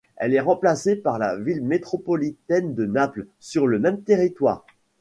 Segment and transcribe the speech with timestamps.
[0.15, 4.65] Elle est remplacée par la ville métropolitaine de Naples sur le même territoire.